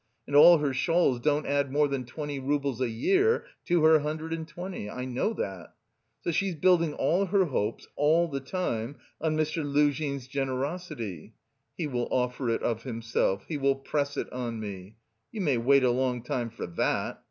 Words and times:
And 0.25 0.35
all 0.35 0.57
her 0.57 0.73
shawls 0.73 1.19
don't 1.19 1.45
add 1.45 1.71
more 1.71 1.87
than 1.87 2.05
twenty 2.07 2.39
roubles 2.39 2.81
a 2.81 2.89
year 2.89 3.45
to 3.67 3.83
her 3.83 3.99
hundred 3.99 4.33
and 4.33 4.47
twenty, 4.47 4.89
I 4.89 5.05
know 5.05 5.31
that. 5.33 5.75
So 6.23 6.31
she 6.31 6.49
is 6.49 6.55
building 6.55 6.95
all 6.95 7.25
her 7.27 7.45
hopes 7.45 7.87
all 7.95 8.27
the 8.27 8.39
time 8.39 8.95
on 9.21 9.37
Mr. 9.37 9.63
Luzhin's 9.63 10.27
generosity; 10.27 11.35
'he 11.77 11.85
will 11.85 12.07
offer 12.09 12.49
it 12.49 12.63
of 12.63 12.81
himself, 12.81 13.45
he 13.47 13.57
will 13.57 13.75
press 13.75 14.17
it 14.17 14.33
on 14.33 14.59
me.' 14.59 14.95
You 15.31 15.41
may 15.41 15.59
wait 15.59 15.83
a 15.83 15.91
long 15.91 16.23
time 16.23 16.49
for 16.49 16.65
that! 16.65 17.19